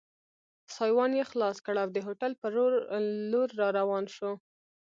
سایوان 0.75 1.11
یې 1.19 1.23
خلاص 1.31 1.57
کړ 1.65 1.75
او 1.83 1.89
د 1.95 1.97
هوټل 2.07 2.31
په 2.41 2.47
لور 3.31 3.49
را 3.59 3.67
روان 3.79 4.05
شو. 4.15 4.31